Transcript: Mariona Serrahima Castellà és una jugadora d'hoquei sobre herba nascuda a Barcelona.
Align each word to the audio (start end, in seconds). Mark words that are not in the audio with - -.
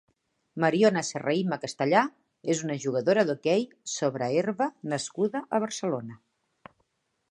Mariona 0.63 1.03
Serrahima 1.09 1.59
Castellà 1.65 2.01
és 2.55 2.63
una 2.69 2.79
jugadora 2.87 3.27
d'hoquei 3.29 3.69
sobre 3.99 4.33
herba 4.41 4.73
nascuda 4.95 5.47
a 5.59 5.65
Barcelona. 5.67 6.23